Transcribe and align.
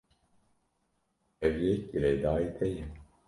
Ev 1.47 1.55
yek 1.65 1.81
girêdayî 1.93 2.49
te 2.57 2.67
ye. 2.75 2.85